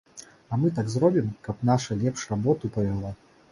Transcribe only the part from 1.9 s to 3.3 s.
лепш работу павяла.